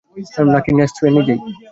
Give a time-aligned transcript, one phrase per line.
[0.47, 1.39] নাকি নেসক্যাফিয়ার নিজেই?